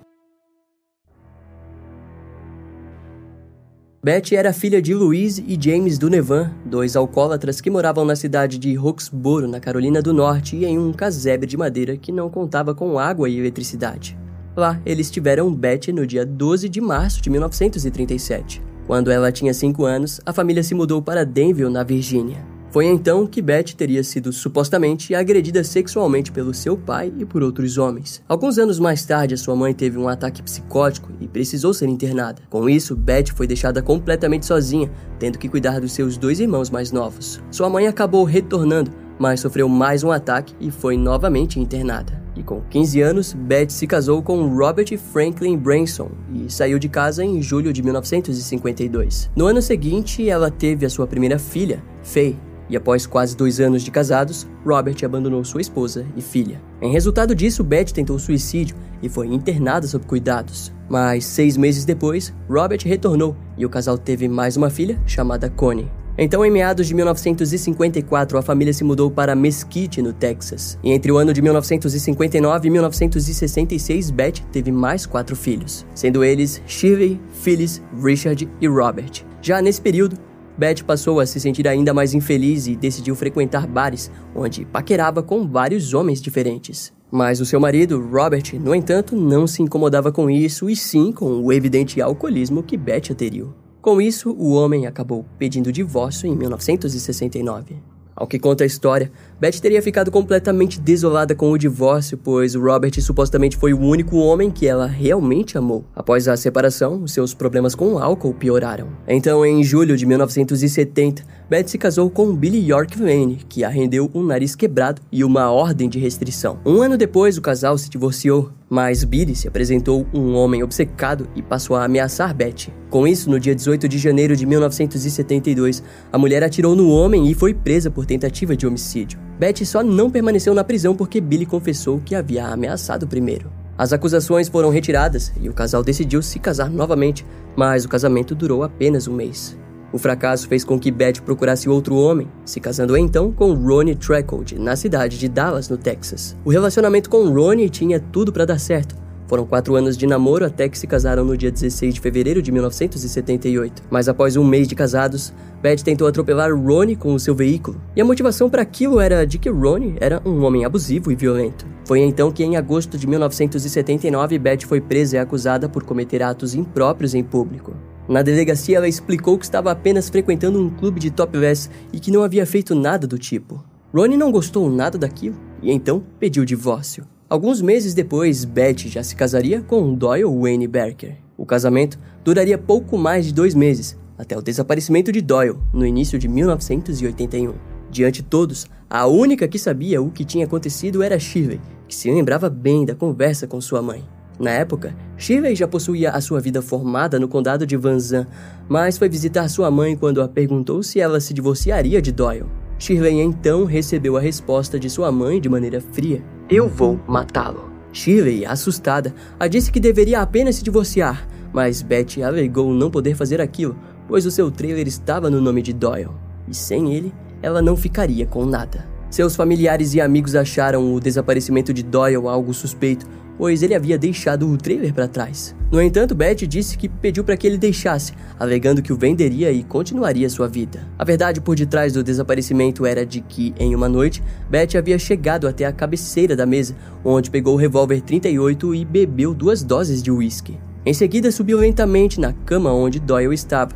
Betty 4.01 4.35
era 4.35 4.53
filha 4.53 4.81
de 4.81 4.94
Louise 4.94 5.44
e 5.45 5.62
James 5.62 5.97
Dunevan, 5.97 6.53
dois 6.65 6.95
alcoólatras 6.95 7.59
que 7.59 7.69
moravam 7.69 8.05
na 8.05 8.15
cidade 8.15 8.57
de 8.57 8.73
Roxboro, 8.73 9.45
na 9.45 9.59
Carolina 9.59 10.01
do 10.01 10.13
Norte, 10.13 10.55
e 10.55 10.65
em 10.65 10.77
um 10.79 10.94
casebre 10.94 11.45
de 11.45 11.57
madeira 11.57 11.97
que 11.97 12.12
não 12.12 12.29
contava 12.29 12.73
com 12.73 12.97
água 12.97 13.27
e 13.27 13.38
eletricidade. 13.38 14.17
Lá, 14.59 14.77
eles 14.85 15.09
tiveram 15.09 15.56
Betty 15.56 15.94
no 15.94 16.06
dia 16.06 16.25
12 16.25 16.67
de 16.67 16.81
março 16.81 17.21
de 17.21 17.29
1937. 17.29 18.61
Quando 18.85 19.09
ela 19.09 19.31
tinha 19.31 19.53
5 19.53 19.85
anos, 19.85 20.19
a 20.25 20.33
família 20.33 20.61
se 20.61 20.75
mudou 20.75 21.01
para 21.01 21.25
Denville, 21.25 21.71
na 21.71 21.81
Virgínia. 21.81 22.45
Foi 22.69 22.85
então 22.85 23.25
que 23.25 23.41
Beth 23.41 23.73
teria 23.77 24.03
sido 24.03 24.33
supostamente 24.33 25.15
agredida 25.15 25.63
sexualmente 25.63 26.29
pelo 26.29 26.53
seu 26.53 26.75
pai 26.75 27.11
e 27.17 27.23
por 27.23 27.41
outros 27.41 27.77
homens. 27.77 28.21
Alguns 28.27 28.57
anos 28.57 28.79
mais 28.79 29.06
tarde, 29.06 29.38
sua 29.38 29.56
mãe 29.56 29.73
teve 29.73 29.97
um 29.97 30.09
ataque 30.09 30.44
psicótico 30.44 31.09
e 31.21 31.27
precisou 31.27 31.73
ser 31.73 31.88
internada. 31.88 32.41
Com 32.50 32.69
isso, 32.69 32.97
Beth 32.97 33.31
foi 33.33 33.47
deixada 33.47 33.81
completamente 33.81 34.45
sozinha, 34.45 34.91
tendo 35.17 35.39
que 35.39 35.47
cuidar 35.47 35.79
dos 35.79 35.94
seus 35.94 36.17
dois 36.17 36.41
irmãos 36.41 36.69
mais 36.69 36.91
novos. 36.91 37.41
Sua 37.50 37.69
mãe 37.69 37.88
acabou 37.88 38.25
retornando, 38.25 38.91
mas 39.17 39.39
sofreu 39.39 39.69
mais 39.69 40.03
um 40.03 40.12
ataque 40.12 40.53
e 40.59 40.69
foi 40.69 40.97
novamente 40.97 41.62
internada. 41.62 42.27
E 42.39 42.44
com 42.44 42.62
15 42.69 43.01
anos, 43.01 43.33
Beth 43.33 43.69
se 43.69 43.86
casou 43.86 44.24
com 44.24 44.47
Robert 44.56 44.97
Franklin 44.97 45.57
Branson 45.57 46.10
e 46.34 46.50
saiu 46.50 46.79
de 46.79 46.88
casa 46.88 47.24
em 47.24 47.41
julho 47.41 47.74
de 47.74 47.84
1952. 47.84 49.29
No 49.36 49.46
ano 49.46 49.62
seguinte, 49.62 50.27
ela 50.27 50.50
teve 50.50 50.86
a 50.86 50.89
sua 50.89 51.05
primeira 51.05 51.38
filha, 51.38 51.84
Faye, 52.01 52.38
e 52.69 52.77
após 52.77 53.05
quase 53.05 53.36
dois 53.36 53.60
anos 53.60 53.84
de 53.84 53.91
casados, 53.91 54.48
Robert 54.65 54.96
abandonou 55.03 55.43
sua 55.43 55.60
esposa 55.60 56.05
e 56.15 56.22
filha. 56.22 56.62
Em 56.81 56.93
resultado 56.93 57.36
disso, 57.36 57.62
Beth 57.62 57.91
tentou 57.91 58.17
suicídio 58.17 58.77
e 59.03 59.10
foi 59.10 59.27
internada 59.27 59.86
sob 59.86 60.05
cuidados. 60.05 60.72
Mas 60.88 61.25
seis 61.25 61.58
meses 61.58 61.84
depois, 61.84 62.34
Robert 62.50 62.81
retornou 62.86 63.36
e 63.58 63.65
o 63.65 63.69
casal 63.69 63.98
teve 63.98 64.29
mais 64.29 64.55
uma 64.55 64.69
filha 64.69 64.98
chamada 65.05 65.50
Connie. 65.50 65.91
Então, 66.21 66.45
em 66.45 66.51
meados 66.51 66.85
de 66.85 66.93
1954, 66.93 68.38
a 68.38 68.41
família 68.41 68.73
se 68.73 68.83
mudou 68.83 69.09
para 69.09 69.33
Mesquite, 69.33 70.01
no 70.01 70.11
Texas. 70.11 70.77
E 70.83 70.91
entre 70.91 71.09
o 71.13 71.17
ano 71.17 71.31
de 71.31 71.41
1959 71.41 72.67
e 72.67 72.71
1966, 72.71 74.11
Beth 74.11 74.41
teve 74.51 74.69
mais 74.69 75.05
quatro 75.05 75.33
filhos, 75.33 75.85
sendo 75.95 76.21
eles 76.21 76.61
Shirley, 76.67 77.21
Phyllis, 77.41 77.81
Richard 78.03 78.49
e 78.59 78.67
Robert. 78.67 79.23
Já 79.41 79.61
nesse 79.61 79.81
período, 79.81 80.17
Beth 80.57 80.83
passou 80.85 81.21
a 81.21 81.25
se 81.25 81.39
sentir 81.39 81.65
ainda 81.69 81.93
mais 81.93 82.13
infeliz 82.13 82.67
e 82.67 82.75
decidiu 82.75 83.15
frequentar 83.15 83.65
bares, 83.65 84.11
onde 84.35 84.65
paquerava 84.65 85.23
com 85.23 85.47
vários 85.47 85.93
homens 85.93 86.21
diferentes. 86.21 86.91
Mas 87.09 87.39
o 87.39 87.45
seu 87.45 87.61
marido, 87.61 87.97
Robert, 87.97 88.59
no 88.59 88.75
entanto, 88.75 89.15
não 89.15 89.47
se 89.47 89.63
incomodava 89.63 90.11
com 90.11 90.29
isso 90.29 90.69
e 90.69 90.75
sim 90.75 91.13
com 91.13 91.41
o 91.41 91.53
evidente 91.53 92.01
alcoolismo 92.01 92.61
que 92.61 92.75
Beth 92.75 93.11
aderiu. 93.11 93.53
Com 93.81 94.01
isso, 94.01 94.31
o 94.31 94.51
homem 94.51 94.86
acabou 94.86 95.25
pedindo 95.38 95.71
divórcio 95.71 96.27
em 96.27 96.36
1969. 96.36 97.77
Ao 98.13 98.27
que 98.27 98.38
conta 98.38 98.65
a 98.65 98.67
história, 98.67 99.09
Beth 99.39 99.62
teria 99.62 99.81
ficado 99.81 100.12
completamente 100.12 100.81
desolada 100.81 101.34
com 101.34 101.50
o 101.50 101.58
divórcio, 101.58 102.17
pois 102.17 102.55
Robert 102.55 103.00
supostamente 103.01 103.55
foi 103.55 103.74
o 103.74 103.79
único 103.79 104.17
homem 104.17 104.51
que 104.51 104.67
ela 104.67 104.86
realmente 104.86 105.58
amou. 105.58 105.86
Após 105.96 106.27
a 106.27 106.36
separação, 106.36 107.08
seus 107.08 107.34
problemas 107.34 107.74
com 107.74 107.93
o 107.93 108.00
álcool 108.00 108.34
pioraram. 108.34 108.89
Então, 109.08 109.46
em 109.46 109.63
julho 109.63 109.96
de 109.96 110.05
1970, 110.05 111.24
Beth 111.50 111.69
se 111.69 111.77
casou 111.77 112.10
com 112.10 112.36
Billy 112.36 112.69
York 112.69 112.98
Vane, 112.98 113.39
que 113.48 113.63
a 113.63 113.69
rendeu 113.69 114.12
um 114.13 114.24
nariz 114.24 114.58
quebrado 114.58 115.01
e 115.10 115.24
uma 115.24 115.50
ordem 115.50 115.88
de 115.88 116.00
restrição. 116.00 116.60
Um 116.65 116.81
ano 116.81 116.98
depois, 116.98 117.38
o 117.38 117.41
casal 117.41 117.77
se 117.77 117.89
divorciou, 117.89 118.51
mas 118.69 119.05
Billy 119.05 119.38
se 119.38 119.48
apresentou 119.48 120.05
um 120.13 120.36
homem 120.36 120.63
obcecado 120.63 121.29
e 121.34 121.41
passou 121.41 121.77
a 121.77 121.86
ameaçar 121.86 122.36
Beth. 122.36 122.74
Com 122.89 123.08
isso, 123.08 123.29
no 123.29 123.39
dia 123.39 123.55
18 123.55 123.88
de 123.88 123.98
janeiro 123.98 124.36
de 124.36 124.46
1972, 124.46 125.81
a 126.12 126.17
mulher 126.17 126.43
atirou 126.43 126.75
no 126.75 126.89
homem 126.89 127.31
e 127.31 127.34
foi 127.34 127.53
presa 127.53 127.89
por 127.89 128.05
tentativa 128.05 128.53
de 128.53 128.67
homicídio. 128.67 129.28
Beth 129.39 129.65
só 129.65 129.81
não 129.81 130.12
permaneceu 130.12 130.53
na 130.53 130.65
prisão 130.65 130.93
porque 130.93 131.22
Billy 131.22 131.46
confessou 131.46 132.01
que 132.03 132.13
havia 132.13 132.46
ameaçado 132.48 133.08
primeiro. 133.08 133.50
As 133.77 133.93
acusações 133.93 134.50
foram 134.50 134.69
retiradas 134.69 135.31
e 135.39 135.48
o 135.48 135.53
casal 135.53 135.81
decidiu 135.81 136.22
se 136.22 136.38
casar 136.39 136.69
novamente, 136.69 137.25
mas 137.55 137.86
o 137.86 137.89
casamento 137.89 138.36
durou 138.36 138.63
apenas 138.63 139.08
um 139.08 139.13
mês. 139.13 139.58
O 139.93 139.98
fracasso 139.98 140.46
fez 140.46 140.65
com 140.65 140.77
que 140.77 140.91
Beth 140.91 141.22
procurasse 141.24 141.69
outro 141.69 141.96
homem, 141.96 142.27
se 142.43 142.60
casando 142.60 142.98
então 142.98 143.31
com 143.31 143.53
Ronnie 143.53 143.96
Trecold, 143.96 144.60
na 144.60 144.75
cidade 144.75 145.17
de 145.17 145.29
Dallas, 145.29 145.69
no 145.69 145.77
Texas. 145.77 146.36
O 146.43 146.50
relacionamento 146.50 147.10
com 147.10 147.29
Ronnie 147.29 147.69
tinha 147.69 147.98
tudo 147.98 148.34
para 148.34 148.43
dar 148.43 148.60
certo. 148.60 148.93
Foram 149.29 149.45
quatro 149.45 149.75
anos 149.75 149.95
de 149.95 150.07
namoro 150.07 150.43
até 150.43 150.67
que 150.67 150.75
se 150.75 150.88
casaram 150.88 151.24
no 151.24 151.38
dia 151.38 151.51
16 151.51 151.93
de 151.93 152.01
fevereiro 152.01 152.41
de 152.41 152.51
1978. 152.51 153.83
Mas 153.88 154.09
após 154.09 154.36
um 154.36 154.43
mês 154.43 154.67
de 154.67 154.74
casados, 154.74 155.31
Beth 155.62 155.83
tentou 155.83 156.07
atropelar 156.07 156.51
Ronnie 156.51 156.95
com 156.95 157.13
o 157.13 157.19
seu 157.19 157.36
veículo. 157.36 157.79
E 157.95 158.01
a 158.01 158.05
motivação 158.05 158.50
para 158.50 158.63
aquilo 158.63 159.00
era 159.00 159.27
de 159.27 159.38
que 159.38 159.48
Ronnie 159.48 159.95
era 160.01 160.19
um 160.25 160.43
homem 160.43 160.65
abusivo 160.65 161.12
e 161.12 161.15
violento. 161.15 161.67
Foi 161.86 162.00
então 162.00 162.31
que, 162.31 162.43
em 162.43 162.57
agosto 162.57 162.98
de 162.98 163.05
1979, 163.05 164.39
Beth 164.39 164.65
foi 164.65 164.81
presa 164.81 165.17
e 165.17 165.19
acusada 165.19 165.69
por 165.69 165.83
cometer 165.83 166.24
atos 166.24 166.55
impróprios 166.55 167.13
em 167.13 167.24
público. 167.24 167.75
Na 168.07 168.24
delegacia, 168.24 168.77
ela 168.77 168.88
explicou 168.88 169.38
que 169.38 169.45
estava 169.45 169.69
apenas 169.69 170.09
frequentando 170.09 170.59
um 170.59 170.71
clube 170.71 171.00
de 171.00 171.12
topless 171.12 171.69
e 171.93 172.00
que 172.00 172.09
não 172.09 172.24
havia 172.24 172.48
feito 172.48 172.74
nada 172.74 173.05
do 173.05 173.19
tipo. 173.19 173.63
Ronnie 173.93 174.17
não 174.17 174.31
gostou 174.31 174.67
nada 174.71 174.98
daquilo 174.98 175.36
e 175.62 175.71
então 175.71 176.03
pediu 176.19 176.43
divórcio. 176.43 177.05
Alguns 177.29 177.62
meses 177.62 177.93
depois, 177.93 178.43
Beth 178.43 178.88
já 178.88 179.03
se 179.03 179.15
casaria 179.15 179.62
com 179.62 179.93
Doyle 179.93 180.24
Wayne 180.24 180.67
Barker. 180.67 181.17
O 181.38 181.45
casamento 181.45 182.00
duraria 182.24 182.57
pouco 182.57 182.98
mais 182.98 183.24
de 183.24 183.31
dois 183.31 183.53
meses, 183.53 183.95
até 184.17 184.36
o 184.36 184.41
desaparecimento 184.41 185.12
de 185.12 185.21
Doyle, 185.21 185.59
no 185.71 185.86
início 185.86 186.17
de 186.17 186.27
1981. 186.27 187.53
Diante 187.91 188.24
de 188.24 188.27
todos, 188.27 188.65
a 188.89 189.05
única 189.05 189.48
que 189.48 189.59
sabia 189.59 190.01
o 190.01 190.09
que 190.09 190.25
tinha 190.25 190.45
acontecido 190.45 191.03
era 191.03 191.19
Shirley, 191.19 191.62
que 191.88 191.95
se 191.95 192.09
lembrava 192.09 192.50
bem 192.50 192.83
da 192.83 192.95
conversa 192.95 193.45
com 193.45 193.62
sua 193.62 193.79
mãe. 193.79 194.03
Na 194.39 194.50
época, 194.50 194.95
Shirley 195.15 195.55
já 195.55 195.67
possuía 195.67 196.09
a 196.09 196.21
sua 196.21 196.41
vida 196.41 196.63
formada 196.63 197.19
no 197.19 197.27
condado 197.27 197.63
de 197.63 197.77
Van 197.77 198.00
Zandt, 198.00 198.27
mas 198.67 198.98
foi 198.98 199.07
visitar 199.07 199.48
sua 199.50 199.69
mãe 199.69 199.95
quando 199.95 200.24
a 200.24 200.27
perguntou 200.27 200.81
se 200.81 201.00
ela 201.00 201.19
se 201.19 201.31
divorciaria 201.36 202.01
de 202.01 202.12
Doyle. 202.12 202.48
Shirley 202.79 203.19
então 203.19 203.65
recebeu 203.65 204.15
a 204.15 204.21
resposta 204.21 204.79
de 204.79 204.89
sua 204.89 205.12
mãe 205.12 205.41
de 205.41 205.50
maneira 205.50 205.81
fria: 205.81 206.24
Eu 206.50 206.69
vou 206.69 206.98
matá-lo. 207.05 207.69
Shirley, 207.91 208.45
assustada, 208.45 209.13
a 209.38 209.48
disse 209.48 209.71
que 209.71 209.79
deveria 209.79 210.21
apenas 210.21 210.55
se 210.55 210.63
divorciar, 210.63 211.27
mas 211.51 211.81
Betty 211.81 212.24
alegou 212.24 212.74
não 212.74 212.89
poder 212.89 213.15
fazer 213.15 213.41
aquilo, 213.41 213.75
pois 214.07 214.25
o 214.25 214.31
seu 214.31 214.50
trailer 214.50 214.88
estava 214.88 215.29
no 215.29 215.41
nome 215.41 215.62
de 215.62 215.74
Doyle, 215.74 216.12
e 216.48 216.55
sem 216.55 216.93
ele, 216.93 217.13
ela 217.41 217.62
não 217.62 217.75
ficaria 217.75 218.25
com 218.25 218.45
nada. 218.45 218.88
Seus 219.09 219.36
familiares 219.36 219.93
e 219.95 220.00
amigos 220.00 220.36
acharam 220.36 220.93
o 220.93 221.00
desaparecimento 221.00 221.74
de 221.74 221.83
Doyle 221.83 222.27
algo 222.27 222.53
suspeito 222.53 223.07
pois 223.39 223.63
ele 223.63 223.74
havia 223.74 223.98
deixado 223.98 224.50
o 224.50 224.58
trailer 224.58 224.93
para 224.93 225.08
trás. 225.08 225.55
No 225.72 225.81
entanto, 225.81 226.13
Beth 226.13 226.46
disse 226.46 226.77
que 226.77 226.89
pediu 226.89 227.24
para 227.24 227.38
que 227.38 227.48
ele 227.48 227.58
deixasse, 227.58 228.12
alegando 228.38 228.81
que 228.81 228.91
o 228.91 228.98
venderia 228.98 229.50
e 229.50 229.63
continuaria 229.63 230.29
sua 230.29 230.46
vida. 230.46 230.86
A 230.98 231.05
verdade 231.05 231.39
por 231.39 231.55
detrás 231.55 231.93
do 231.93 232.03
desaparecimento 232.03 232.86
era 232.86 233.05
de 233.05 233.22
que, 233.22 233.53
em 233.58 233.74
uma 233.74 233.88
noite, 233.88 234.22
Beth 234.50 234.77
havia 234.77 235.00
chegado 235.00 235.48
até 235.48 235.63
a 235.63 235.72
cabeceira 235.72 236.36
da 236.36 236.46
mesa, 236.46 236.75
onde 237.03 237.31
pegou 237.31 237.53
o 237.53 237.58
revólver 237.58 238.01
38 238.01 238.75
e 238.75 238.84
bebeu 238.84 239.34
duas 239.34 239.63
doses 239.63 240.03
de 240.03 240.12
uísque. 240.12 240.60
Em 240.86 240.93
seguida, 240.93 241.31
subiu 241.31 241.60
lentamente 241.60 242.19
na 242.19 242.34
cama 242.34 242.74
onde 242.74 243.00
Doyle 243.00 243.34
estava 243.34 243.72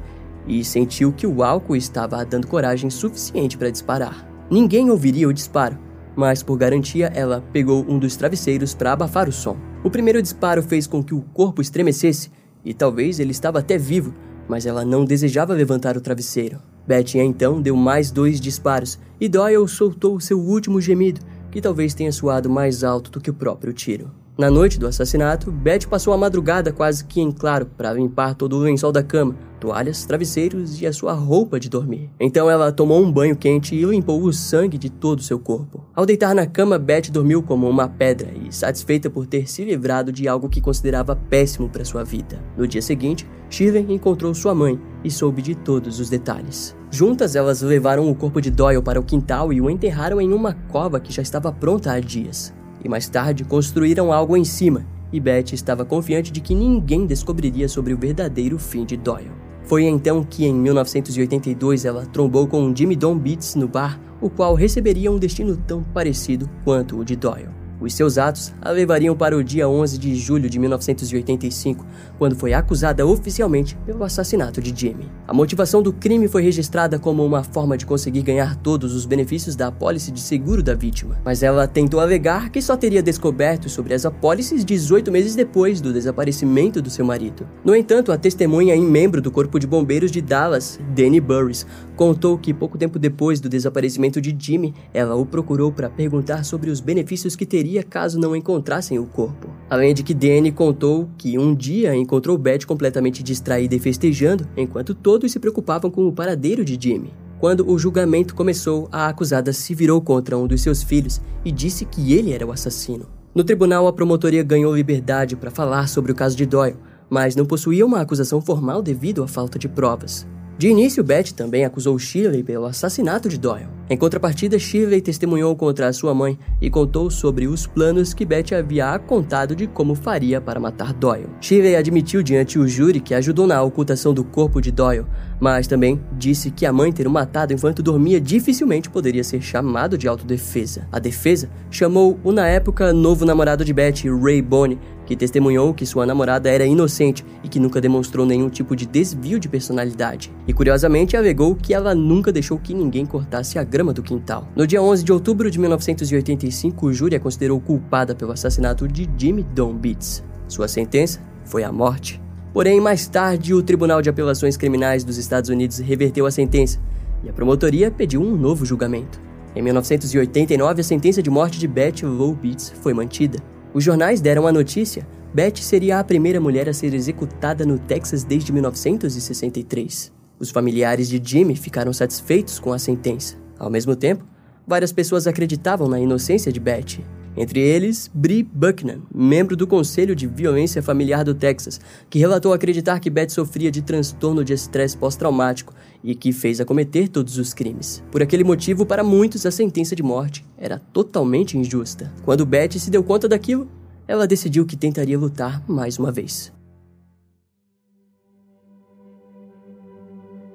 e 0.46 0.62
sentiu 0.66 1.14
que 1.14 1.26
o 1.26 1.42
álcool 1.42 1.78
estava 1.78 2.26
dando 2.26 2.48
coragem 2.48 2.90
suficiente 2.90 3.58
para 3.58 3.70
disparar. 3.70 4.28
Ninguém 4.52 4.90
ouviria 4.90 5.30
o 5.30 5.34
disparo, 5.34 5.78
mas 6.16 6.44
por 6.44 6.58
garantia 6.58 7.12
ela 7.16 7.44
pegou 7.52 7.86
um 7.88 7.98
dos 7.98 8.16
travesseiros 8.16 8.74
para 8.74 8.94
abafar 8.94 9.28
o 9.28 9.32
som. 9.32 9.58
O 9.84 9.90
primeiro 9.90 10.22
disparo 10.22 10.62
fez 10.62 10.88
com 10.88 11.04
que 11.04 11.14
o 11.14 11.22
corpo 11.34 11.62
estremecesse 11.62 12.32
e 12.64 12.74
talvez 12.74 13.20
ele 13.20 13.32
estava 13.32 13.60
até 13.60 13.78
vivo, 13.78 14.14
mas 14.48 14.66
ela 14.66 14.86
não 14.86 15.06
desejava 15.06 15.54
levantar 15.54 15.98
o 15.98 16.02
travesseiro. 16.02 16.60
Betty 16.88 17.18
então 17.18 17.62
deu 17.62 17.76
mais 17.76 18.12
dois 18.12 18.40
disparos 18.40 19.00
e 19.20 19.30
Doyle 19.30 19.68
soltou 19.68 20.20
seu 20.20 20.40
último 20.40 20.82
gemido, 20.82 21.22
que 21.52 21.62
talvez 21.62 21.94
tenha 21.94 22.12
soado 22.12 22.50
mais 22.50 22.84
alto 22.84 23.12
do 23.12 23.22
que 23.22 23.30
o 23.30 23.34
próprio 23.34 23.74
tiro. 23.74 24.23
Na 24.36 24.50
noite 24.50 24.80
do 24.80 24.88
assassinato, 24.88 25.52
Beth 25.52 25.88
passou 25.88 26.12
a 26.12 26.18
madrugada 26.18 26.72
quase 26.72 27.06
que 27.06 27.22
em 27.22 27.32
claro 27.32 27.68
para 27.78 27.94
limpar 27.94 28.34
todo 28.34 28.56
o 28.56 28.60
lençol 28.60 28.92
da 28.92 29.04
cama, 29.04 29.36
toalhas, 29.60 30.06
travesseiros 30.06 30.82
e 30.82 30.88
a 30.88 30.92
sua 30.92 31.14
roupa 31.14 31.60
de 31.60 31.70
dormir. 31.70 32.10
Então 32.20 32.50
ela 32.50 32.72
tomou 32.72 33.00
um 33.00 33.12
banho 33.12 33.36
quente 33.36 33.76
e 33.76 33.86
limpou 33.86 34.24
o 34.24 34.34
sangue 34.34 34.76
de 34.76 34.90
todo 34.90 35.20
o 35.20 35.24
seu 35.24 35.38
corpo. 35.38 35.86
Ao 35.96 36.04
deitar 36.04 36.34
na 36.34 36.48
cama, 36.48 36.80
Beth 36.80 37.12
dormiu 37.12 37.44
como 37.44 37.70
uma 37.70 37.88
pedra 37.88 38.34
e 38.36 38.52
satisfeita 38.52 39.08
por 39.08 39.28
ter 39.28 39.48
se 39.48 39.64
livrado 39.64 40.12
de 40.12 40.28
algo 40.28 40.50
que 40.50 40.60
considerava 40.60 41.16
péssimo 41.16 41.70
para 41.70 41.86
sua 41.86 42.04
vida. 42.04 42.44
No 42.58 42.68
dia 42.68 42.82
seguinte, 42.82 43.30
Shirley 43.52 43.86
encontrou 43.88 44.34
sua 44.34 44.56
mãe 44.56 44.82
e 45.04 45.12
soube 45.12 45.44
de 45.44 45.54
todos 45.54 46.00
os 46.00 46.10
detalhes. 46.10 46.76
Juntas, 46.90 47.36
elas 47.36 47.62
levaram 47.62 48.10
o 48.10 48.16
corpo 48.16 48.42
de 48.42 48.50
Doyle 48.50 48.82
para 48.82 49.00
o 49.00 49.04
quintal 49.04 49.54
e 49.54 49.62
o 49.62 49.70
enterraram 49.70 50.20
em 50.20 50.34
uma 50.34 50.54
cova 50.54 51.00
que 51.00 51.14
já 51.14 51.22
estava 51.22 51.52
pronta 51.52 51.92
há 51.92 52.00
dias. 52.00 52.52
E 52.84 52.90
mais 52.90 53.08
tarde 53.08 53.44
construíram 53.44 54.12
algo 54.12 54.36
em 54.36 54.44
cima, 54.44 54.86
e 55.12 55.20
Beth 55.20 55.54
estava 55.54 55.86
confiante 55.86 56.32
de 56.32 56.42
que 56.42 56.56
ninguém 56.56 57.06
descobriria 57.06 57.70
sobre 57.70 57.94
o 57.94 57.98
verdadeiro 57.98 58.58
fim 58.58 58.84
de 58.84 58.98
Doyle. 58.98 59.32
Foi 59.64 59.84
então 59.86 60.24
que, 60.24 60.46
em 60.46 60.54
1982, 60.54 61.86
ela 61.86 62.06
trombou 62.06 62.48
com 62.48 62.76
Jimmy 62.76 62.96
Don 62.96 63.18
Beats 63.18 63.56
no 63.56 63.68
bar, 63.68 64.00
o 64.20 64.30
qual 64.30 64.56
receberia 64.56 65.12
um 65.12 65.18
destino 65.18 65.56
tão 65.56 65.84
parecido 65.84 66.50
quanto 66.64 67.00
o 67.00 67.06
de 67.06 67.16
Doyle. 67.16 67.63
Os 67.84 67.96
seus 67.96 68.18
atos 68.18 68.54
a 68.62 68.72
levariam 68.72 69.14
para 69.14 69.36
o 69.36 69.44
dia 69.44 69.68
11 69.68 69.98
de 69.98 70.16
julho 70.16 70.50
de 70.50 70.58
1985, 70.58 71.86
quando 72.18 72.34
foi 72.34 72.54
acusada 72.54 73.06
oficialmente 73.06 73.76
pelo 73.86 74.06
assassinato 74.06 74.62
de 74.62 74.74
Jimmy. 74.74 75.12
A 75.28 75.34
motivação 75.34 75.84
do 75.84 75.92
crime 75.92 76.30
foi 76.30 76.42
registrada 76.42 76.98
como 76.98 77.26
uma 77.26 77.44
forma 77.44 77.78
de 77.78 77.86
conseguir 77.86 78.22
ganhar 78.22 78.56
todos 78.56 78.96
os 78.96 79.06
benefícios 79.06 79.54
da 79.58 79.68
apólice 79.68 80.14
de 80.14 80.22
seguro 80.22 80.64
da 80.64 80.74
vítima, 80.74 81.20
mas 81.26 81.44
ela 81.44 81.68
tentou 81.68 82.00
alegar 82.00 82.52
que 82.52 82.62
só 82.62 82.78
teria 82.78 83.04
descoberto 83.04 83.68
sobre 83.68 83.94
as 83.94 84.06
apólices 84.06 84.64
18 84.64 85.12
meses 85.12 85.36
depois 85.36 85.82
do 85.82 85.92
desaparecimento 85.92 86.82
do 86.82 86.90
seu 86.90 87.04
marido. 87.04 87.46
No 87.66 87.76
entanto, 87.76 88.14
a 88.14 88.18
testemunha 88.18 88.74
e 88.74 88.82
membro 88.82 89.22
do 89.22 89.30
Corpo 89.30 89.60
de 89.60 89.68
Bombeiros 89.68 90.10
de 90.10 90.22
Dallas, 90.22 90.80
Danny 90.96 91.20
Burris, 91.20 91.66
contou 91.98 92.38
que 92.38 92.54
pouco 92.54 92.78
tempo 92.78 92.98
depois 92.98 93.42
do 93.42 93.50
desaparecimento 93.50 94.22
de 94.22 94.34
Jimmy, 94.40 94.74
ela 94.94 95.16
o 95.16 95.26
procurou 95.26 95.70
para 95.70 95.90
perguntar 95.90 96.46
sobre 96.46 96.70
os 96.70 96.80
benefícios 96.80 97.36
que 97.36 97.46
teria 97.46 97.73
caso 97.82 98.20
não 98.20 98.36
encontrassem 98.36 99.00
o 99.00 99.06
corpo. 99.06 99.50
Além 99.70 99.94
de 99.94 100.04
que 100.04 100.14
Danny 100.14 100.52
contou 100.52 101.10
que 101.18 101.40
um 101.40 101.56
dia 101.56 101.96
encontrou 101.96 102.38
Beth 102.38 102.66
completamente 102.68 103.24
distraída 103.24 103.74
e 103.74 103.80
festejando, 103.80 104.48
enquanto 104.56 104.94
todos 104.94 105.32
se 105.32 105.40
preocupavam 105.40 105.90
com 105.90 106.06
o 106.06 106.12
paradeiro 106.12 106.64
de 106.64 106.78
Jimmy. 106.80 107.14
Quando 107.40 107.68
o 107.70 107.80
julgamento 107.80 108.36
começou, 108.36 108.88
a 108.92 109.08
acusada 109.08 109.52
se 109.52 109.74
virou 109.74 110.00
contra 110.02 110.38
um 110.38 110.46
dos 110.46 110.62
seus 110.62 110.84
filhos 110.84 111.20
e 111.44 111.52
disse 111.52 111.86
que 111.86 112.14
ele 112.14 112.32
era 112.32 112.46
o 112.46 112.52
assassino. 112.52 113.08
No 113.34 113.44
tribunal, 113.44 113.88
a 113.88 113.94
promotoria 113.94 114.44
ganhou 114.44 114.76
liberdade 114.76 115.36
para 115.36 115.50
falar 115.50 115.88
sobre 115.88 116.12
o 116.12 116.16
caso 116.16 116.38
de 116.38 116.46
Doyle, 116.46 116.78
mas 117.10 117.36
não 117.36 117.46
possuía 117.46 117.86
uma 117.86 118.00
acusação 118.00 118.40
formal 118.40 118.82
devido 118.82 119.24
à 119.24 119.28
falta 119.28 119.58
de 119.58 119.68
provas. 119.68 120.28
De 120.56 120.68
início, 120.68 121.04
Beth 121.04 121.34
também 121.36 121.66
acusou 121.66 121.98
Shirley 121.98 122.44
pelo 122.44 122.66
assassinato 122.66 123.28
de 123.28 123.40
Doyle. 123.40 123.68
Em 123.90 123.98
contrapartida, 123.98 124.58
Shirley 124.58 125.02
testemunhou 125.02 125.56
contra 125.56 125.92
sua 125.92 126.14
mãe 126.14 126.38
e 126.62 126.70
contou 126.70 127.10
sobre 127.10 127.48
os 127.48 127.68
planos 127.68 128.14
que 128.14 128.24
Beth 128.24 128.54
havia 128.58 128.98
contado 129.00 129.56
de 129.56 129.68
como 129.68 129.94
faria 129.94 130.40
para 130.40 130.60
matar 130.60 130.94
Doyle. 130.94 131.28
Shirley 131.42 131.76
admitiu 131.76 132.24
diante 132.24 132.58
o 132.58 132.68
júri 132.68 133.00
que 133.00 133.14
ajudou 133.14 133.46
na 133.46 133.62
ocultação 133.62 134.14
do 134.14 134.24
corpo 134.24 134.62
de 134.62 134.72
Doyle, 134.72 135.06
mas 135.40 135.68
também 135.68 136.00
disse 136.14 136.50
que 136.50 136.66
a 136.66 136.72
mãe 136.72 136.94
ter 136.94 137.08
o 137.08 137.12
matado 137.12 137.52
enquanto 137.52 137.84
dormia 137.84 138.22
dificilmente 138.22 138.90
poderia 138.90 139.24
ser 139.24 139.42
chamado 139.42 139.98
de 139.98 140.08
autodefesa. 140.08 140.88
A 140.92 141.00
defesa 141.00 141.50
chamou 141.70 142.18
o 142.24 142.32
na 142.32 142.48
época 142.48 142.94
novo 142.94 143.26
namorado 143.26 143.66
de 143.66 143.74
Beth, 143.74 144.04
Ray 144.22 144.42
Bonney, 144.42 144.80
que 145.06 145.16
testemunhou 145.16 145.74
que 145.74 145.86
sua 145.86 146.06
namorada 146.06 146.50
era 146.50 146.66
inocente 146.66 147.26
e 147.44 147.48
que 147.48 147.60
nunca 147.60 147.82
demonstrou 147.82 148.26
nenhum 148.26 148.50
tipo 148.50 148.76
de 148.76 148.86
desvio 148.86 149.40
de 149.40 149.50
personalidade. 149.50 150.32
E 150.48 150.54
curiosamente 150.54 151.18
alegou 151.18 151.56
que 151.56 151.74
ela 151.74 151.94
nunca 151.94 152.32
deixou 152.32 152.58
que 152.58 152.74
ninguém 152.74 153.06
cortasse 153.06 153.60
a 153.60 153.64
grama 153.64 153.94
do 153.94 154.04
quintal. 154.04 154.48
No 154.56 154.66
dia 154.66 154.82
11 154.82 155.04
de 155.04 155.12
outubro 155.12 155.50
de 155.52 155.60
1985, 155.60 156.86
o 156.86 156.94
júri 156.94 157.16
a 157.16 157.20
considerou 157.20 157.60
culpada 157.60 158.16
pelo 158.16 158.32
assassinato 158.32 158.88
de 158.88 159.10
Jimmy 159.18 159.44
Don 159.44 159.74
Beats. 159.74 160.24
Sua 160.48 160.68
sentença 160.68 161.20
foi 161.46 161.64
a 161.64 161.72
morte. 161.72 162.22
Porém, 162.54 162.80
mais 162.80 163.08
tarde, 163.08 163.54
o 163.54 163.64
Tribunal 163.64 164.02
de 164.02 164.10
Apelações 164.10 164.56
Criminais 164.56 165.04
dos 165.04 165.18
Estados 165.18 165.50
Unidos 165.50 165.80
reverteu 165.80 166.26
a 166.26 166.32
sentença 166.32 166.80
e 167.24 167.30
a 167.30 167.34
promotoria 167.34 167.90
pediu 167.90 168.22
um 168.22 168.36
novo 168.36 168.66
julgamento. 168.66 169.20
Em 169.56 169.62
1989, 169.62 170.82
a 170.82 170.84
sentença 170.84 171.22
de 171.22 171.30
morte 171.30 171.60
de 171.60 171.68
Beth 171.68 172.04
Low 172.04 172.34
Beats 172.34 172.74
foi 172.82 172.94
mantida. 172.94 173.40
Os 173.74 173.84
jornais 173.84 174.22
deram 174.22 174.46
a 174.46 174.52
notícia: 174.52 175.08
Beth 175.34 175.58
seria 175.58 176.00
a 176.00 176.04
primeira 176.04 176.40
mulher 176.40 176.70
a 176.70 176.74
ser 176.74 176.94
executada 176.94 177.66
no 177.66 177.80
Texas 177.80 178.24
desde 178.24 178.52
1963. 178.52 180.12
Os 180.40 180.52
familiares 180.52 181.10
de 181.10 181.22
Jimmy 181.24 181.56
ficaram 181.56 181.92
satisfeitos 181.92 182.60
com 182.60 182.72
a 182.72 182.78
sentença. 182.78 183.36
Ao 183.58 183.70
mesmo 183.70 183.96
tempo, 183.96 184.26
várias 184.68 184.92
pessoas 184.92 185.26
acreditavam 185.26 185.88
na 185.88 186.00
inocência 186.00 186.52
de 186.52 186.60
Beth. 186.60 187.00
Entre 187.36 187.60
eles, 187.60 188.10
Bri 188.14 188.44
Bucknan, 188.44 189.02
membro 189.14 189.56
do 189.56 189.66
Conselho 189.66 190.16
de 190.16 190.28
Violência 190.28 190.84
Familiar 190.84 191.26
do 191.26 191.34
Texas, 191.34 191.82
que 192.08 192.20
relatou 192.20 192.54
acreditar 192.54 193.00
que 193.00 193.10
Beth 193.10 193.30
sofria 193.30 193.72
de 193.72 193.82
transtorno 193.82 194.44
de 194.44 194.54
estresse 194.54 194.96
pós-traumático 194.96 195.74
e 196.04 196.14
que 196.14 196.32
fez 196.32 196.62
a 196.62 196.66
cometer 196.66 197.10
todos 197.10 197.40
os 197.40 197.52
crimes. 197.52 198.04
Por 198.12 198.22
aquele 198.22 198.44
motivo, 198.44 198.86
para 198.86 199.04
muitos, 199.04 199.48
a 199.48 199.52
sentença 199.52 199.96
de 199.96 200.04
morte 200.04 200.46
era 200.56 200.78
totalmente 200.78 201.58
injusta. 201.58 202.14
Quando 202.24 202.46
Beth 202.46 202.74
se 202.78 202.92
deu 202.92 203.04
conta 203.04 203.28
daquilo, 203.28 203.68
ela 204.08 204.28
decidiu 204.28 204.66
que 204.66 204.78
tentaria 204.78 205.18
lutar 205.18 205.64
mais 205.68 205.98
uma 205.98 206.12
vez. 206.12 206.53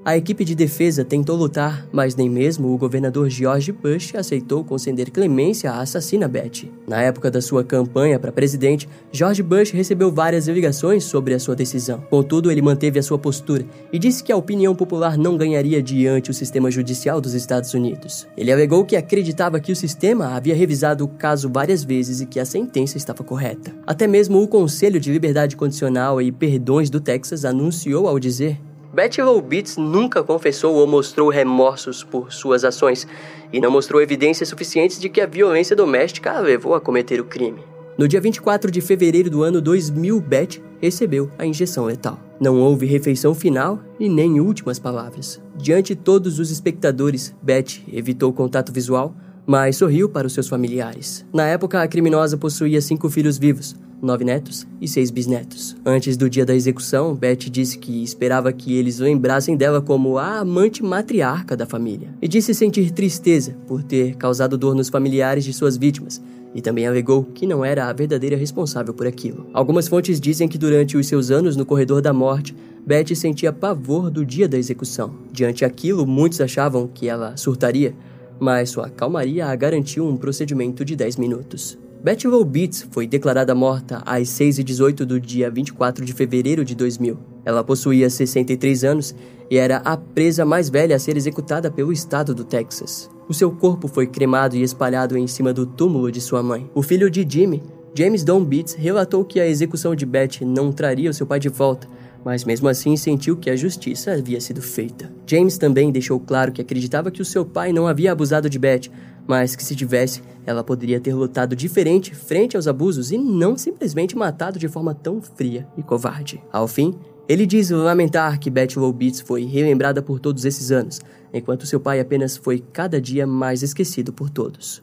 A 0.08 0.16
equipe 0.16 0.42
de 0.42 0.54
defesa 0.54 1.04
tentou 1.04 1.36
lutar, 1.36 1.86
mas 1.92 2.16
nem 2.16 2.30
mesmo 2.30 2.72
o 2.72 2.78
governador 2.78 3.28
George 3.28 3.70
Bush 3.70 4.14
aceitou 4.14 4.64
conceder 4.64 5.10
clemência 5.10 5.70
à 5.70 5.82
assassina 5.82 6.26
Betty. 6.26 6.72
Na 6.86 7.02
época 7.02 7.30
da 7.30 7.42
sua 7.42 7.62
campanha 7.62 8.18
para 8.18 8.32
presidente, 8.32 8.88
George 9.12 9.42
Bush 9.42 9.70
recebeu 9.70 10.10
várias 10.10 10.48
ligações 10.48 11.04
sobre 11.04 11.34
a 11.34 11.38
sua 11.38 11.54
decisão. 11.54 12.00
Contudo, 12.08 12.50
ele 12.50 12.62
manteve 12.62 12.98
a 12.98 13.02
sua 13.02 13.18
postura 13.18 13.66
e 13.92 13.98
disse 13.98 14.24
que 14.24 14.32
a 14.32 14.36
opinião 14.38 14.74
popular 14.74 15.18
não 15.18 15.36
ganharia 15.36 15.82
diante 15.82 16.30
o 16.30 16.34
sistema 16.34 16.70
judicial 16.70 17.20
dos 17.20 17.34
Estados 17.34 17.74
Unidos. 17.74 18.26
Ele 18.34 18.50
alegou 18.50 18.86
que 18.86 18.96
acreditava 18.96 19.60
que 19.60 19.72
o 19.72 19.76
sistema 19.76 20.28
havia 20.28 20.54
revisado 20.54 21.04
o 21.04 21.08
caso 21.08 21.50
várias 21.52 21.84
vezes 21.84 22.22
e 22.22 22.26
que 22.26 22.40
a 22.40 22.46
sentença 22.46 22.96
estava 22.96 23.22
correta. 23.22 23.74
Até 23.86 24.06
mesmo 24.06 24.42
o 24.42 24.48
Conselho 24.48 24.98
de 24.98 25.12
Liberdade 25.12 25.54
Condicional 25.54 26.22
e 26.22 26.32
Perdões 26.32 26.88
do 26.88 26.98
Texas 26.98 27.44
anunciou 27.44 28.08
ao 28.08 28.18
dizer 28.18 28.58
Betty 28.92 29.20
Lobitz 29.20 29.76
nunca 29.76 30.22
confessou 30.22 30.74
ou 30.74 30.86
mostrou 30.86 31.28
remorsos 31.28 32.02
por 32.02 32.32
suas 32.32 32.64
ações 32.64 33.06
e 33.52 33.60
não 33.60 33.70
mostrou 33.70 34.00
evidências 34.00 34.48
suficientes 34.48 34.98
de 34.98 35.08
que 35.08 35.20
a 35.20 35.26
violência 35.26 35.76
doméstica 35.76 36.32
a 36.32 36.40
levou 36.40 36.74
a 36.74 36.80
cometer 36.80 37.20
o 37.20 37.24
crime. 37.24 37.60
No 37.98 38.08
dia 38.08 38.20
24 38.20 38.70
de 38.70 38.80
fevereiro 38.80 39.28
do 39.28 39.42
ano 39.42 39.60
2000, 39.60 40.20
Betty 40.20 40.62
recebeu 40.80 41.30
a 41.36 41.44
injeção 41.44 41.84
letal. 41.84 42.18
Não 42.40 42.60
houve 42.60 42.86
refeição 42.86 43.34
final 43.34 43.80
e 43.98 44.08
nem 44.08 44.40
últimas 44.40 44.78
palavras. 44.78 45.40
Diante 45.56 45.94
de 45.94 46.00
todos 46.00 46.38
os 46.38 46.50
espectadores, 46.50 47.34
Betty 47.42 47.84
evitou 47.92 48.32
contato 48.32 48.72
visual, 48.72 49.14
mas 49.44 49.76
sorriu 49.76 50.08
para 50.08 50.26
os 50.26 50.32
seus 50.32 50.48
familiares. 50.48 51.26
Na 51.32 51.46
época, 51.46 51.82
a 51.82 51.88
criminosa 51.88 52.36
possuía 52.36 52.80
cinco 52.80 53.10
filhos 53.10 53.36
vivos, 53.36 53.74
nove 54.00 54.24
netos 54.24 54.66
e 54.80 54.88
seis 54.88 55.10
bisnetos. 55.10 55.76
Antes 55.84 56.16
do 56.16 56.30
dia 56.30 56.46
da 56.46 56.54
execução, 56.54 57.14
Beth 57.14 57.50
disse 57.50 57.78
que 57.78 58.02
esperava 58.02 58.52
que 58.52 58.76
eles 58.76 58.98
lembrassem 58.98 59.56
dela 59.56 59.80
como 59.80 60.18
a 60.18 60.38
amante 60.38 60.82
matriarca 60.82 61.56
da 61.56 61.66
família. 61.66 62.08
E 62.22 62.28
disse 62.28 62.54
sentir 62.54 62.90
tristeza 62.90 63.56
por 63.66 63.82
ter 63.82 64.16
causado 64.16 64.56
dor 64.56 64.74
nos 64.74 64.88
familiares 64.88 65.44
de 65.44 65.52
suas 65.52 65.76
vítimas. 65.76 66.22
E 66.54 66.62
também 66.62 66.86
alegou 66.86 67.24
que 67.24 67.46
não 67.46 67.64
era 67.64 67.86
a 67.88 67.92
verdadeira 67.92 68.36
responsável 68.36 68.94
por 68.94 69.06
aquilo. 69.06 69.46
Algumas 69.52 69.86
fontes 69.86 70.20
dizem 70.20 70.48
que 70.48 70.56
durante 70.56 70.96
os 70.96 71.06
seus 71.06 71.30
anos 71.30 71.56
no 71.56 71.66
corredor 71.66 72.00
da 72.00 72.12
morte, 72.12 72.56
Beth 72.86 73.14
sentia 73.14 73.52
pavor 73.52 74.10
do 74.10 74.24
dia 74.24 74.48
da 74.48 74.56
execução. 74.56 75.14
Diante 75.30 75.64
aquilo, 75.64 76.06
muitos 76.06 76.40
achavam 76.40 76.88
que 76.88 77.06
ela 77.06 77.36
surtaria, 77.36 77.94
mas 78.40 78.70
sua 78.70 78.88
calmaria 78.88 79.46
a 79.46 79.54
garantiu 79.54 80.06
um 80.08 80.16
procedimento 80.16 80.84
de 80.84 80.96
10 80.96 81.16
minutos. 81.16 81.78
Betty 82.00 82.28
Lou 82.28 82.44
Beats 82.44 82.86
foi 82.92 83.08
declarada 83.08 83.56
morta 83.56 84.00
às 84.06 84.28
6h18 84.28 85.04
do 85.04 85.20
dia 85.20 85.50
24 85.50 86.04
de 86.04 86.12
fevereiro 86.12 86.64
de 86.64 86.76
2000. 86.76 87.18
Ela 87.44 87.64
possuía 87.64 88.08
63 88.08 88.84
anos 88.84 89.14
e 89.50 89.56
era 89.56 89.78
a 89.78 89.96
presa 89.96 90.44
mais 90.44 90.70
velha 90.70 90.94
a 90.94 90.98
ser 90.98 91.16
executada 91.16 91.72
pelo 91.72 91.92
estado 91.92 92.32
do 92.32 92.44
Texas. 92.44 93.10
O 93.28 93.34
seu 93.34 93.50
corpo 93.50 93.88
foi 93.88 94.06
cremado 94.06 94.54
e 94.54 94.62
espalhado 94.62 95.18
em 95.18 95.26
cima 95.26 95.52
do 95.52 95.66
túmulo 95.66 96.12
de 96.12 96.20
sua 96.20 96.40
mãe. 96.40 96.70
O 96.72 96.82
filho 96.82 97.10
de 97.10 97.26
Jimmy, 97.28 97.62
James 97.92 98.22
Don 98.22 98.44
Beats, 98.44 98.74
relatou 98.74 99.24
que 99.24 99.40
a 99.40 99.48
execução 99.48 99.96
de 99.96 100.06
Betty 100.06 100.44
não 100.44 100.70
traria 100.70 101.10
o 101.10 101.14
seu 101.14 101.26
pai 101.26 101.40
de 101.40 101.48
volta, 101.48 101.88
mas 102.24 102.44
mesmo 102.44 102.68
assim 102.68 102.96
sentiu 102.96 103.36
que 103.36 103.50
a 103.50 103.56
justiça 103.56 104.12
havia 104.12 104.40
sido 104.40 104.62
feita. 104.62 105.12
James 105.26 105.58
também 105.58 105.90
deixou 105.90 106.20
claro 106.20 106.52
que 106.52 106.62
acreditava 106.62 107.10
que 107.10 107.22
o 107.22 107.24
seu 107.24 107.44
pai 107.44 107.72
não 107.72 107.88
havia 107.88 108.12
abusado 108.12 108.48
de 108.48 108.58
Betty, 108.58 108.90
mas 109.28 109.54
que 109.54 109.62
se 109.62 109.76
tivesse, 109.76 110.22
ela 110.46 110.64
poderia 110.64 110.98
ter 110.98 111.12
lutado 111.12 111.54
diferente 111.54 112.14
frente 112.14 112.56
aos 112.56 112.66
abusos 112.66 113.12
e 113.12 113.18
não 113.18 113.58
simplesmente 113.58 114.16
matado 114.16 114.58
de 114.58 114.66
forma 114.66 114.94
tão 114.94 115.20
fria 115.20 115.68
e 115.76 115.82
covarde. 115.82 116.42
Ao 116.50 116.66
fim, 116.66 116.98
ele 117.28 117.44
diz 117.44 117.68
lamentar 117.68 118.40
que 118.40 118.48
Betty 118.48 118.76
Beats 118.94 119.20
foi 119.20 119.44
relembrada 119.44 120.00
por 120.00 120.18
todos 120.18 120.46
esses 120.46 120.72
anos, 120.72 120.98
enquanto 121.30 121.66
seu 121.66 121.78
pai 121.78 122.00
apenas 122.00 122.38
foi 122.38 122.64
cada 122.72 122.98
dia 122.98 123.26
mais 123.26 123.62
esquecido 123.62 124.14
por 124.14 124.30
todos. 124.30 124.80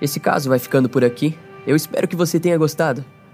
Esse 0.00 0.18
caso 0.18 0.48
vai 0.48 0.58
ficando 0.58 0.88
por 0.88 1.04
aqui. 1.04 1.36
Eu 1.66 1.76
espero 1.76 2.08
que 2.08 2.16
você 2.16 2.40
tenha 2.40 2.56
gostado. 2.56 3.04